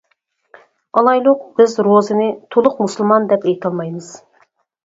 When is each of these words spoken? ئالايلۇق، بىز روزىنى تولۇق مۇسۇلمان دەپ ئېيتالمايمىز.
ئالايلۇق، 1.01 1.43
بىز 1.59 1.75
روزىنى 1.89 2.31
تولۇق 2.57 2.81
مۇسۇلمان 2.87 3.31
دەپ 3.33 3.47
ئېيتالمايمىز. 3.51 4.13